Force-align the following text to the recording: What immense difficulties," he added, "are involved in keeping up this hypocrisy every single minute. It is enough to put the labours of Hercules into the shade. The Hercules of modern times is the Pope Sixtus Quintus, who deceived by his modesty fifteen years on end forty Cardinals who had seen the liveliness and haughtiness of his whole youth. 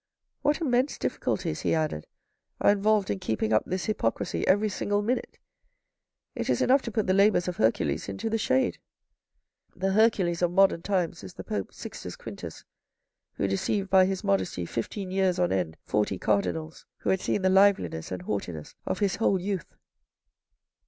What 0.41 0.61
immense 0.61 0.97
difficulties," 0.97 1.61
he 1.61 1.75
added, 1.75 2.07
"are 2.59 2.71
involved 2.71 3.11
in 3.11 3.19
keeping 3.19 3.53
up 3.53 3.61
this 3.67 3.85
hypocrisy 3.85 4.47
every 4.47 4.67
single 4.67 5.03
minute. 5.03 5.37
It 6.33 6.49
is 6.49 6.59
enough 6.59 6.81
to 6.81 6.91
put 6.91 7.05
the 7.05 7.13
labours 7.13 7.47
of 7.47 7.57
Hercules 7.57 8.09
into 8.09 8.27
the 8.27 8.39
shade. 8.39 8.79
The 9.75 9.91
Hercules 9.91 10.41
of 10.41 10.49
modern 10.53 10.81
times 10.81 11.23
is 11.23 11.35
the 11.35 11.43
Pope 11.43 11.71
Sixtus 11.71 12.15
Quintus, 12.15 12.65
who 13.33 13.47
deceived 13.47 13.91
by 13.91 14.07
his 14.07 14.23
modesty 14.23 14.65
fifteen 14.65 15.11
years 15.11 15.37
on 15.37 15.51
end 15.51 15.77
forty 15.85 16.17
Cardinals 16.17 16.87
who 16.97 17.11
had 17.11 17.21
seen 17.21 17.43
the 17.43 17.49
liveliness 17.51 18.11
and 18.11 18.23
haughtiness 18.23 18.73
of 18.87 18.97
his 18.97 19.17
whole 19.17 19.39
youth. 19.39 19.75